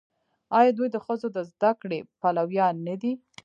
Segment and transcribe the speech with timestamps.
[0.59, 3.13] آیا دوی د ښځو د زده کړې پلویان نه دي؟